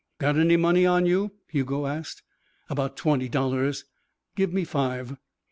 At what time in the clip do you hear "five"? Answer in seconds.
4.63-5.15